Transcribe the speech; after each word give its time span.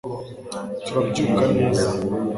turabyuka 0.85 1.43
neza 1.55 1.85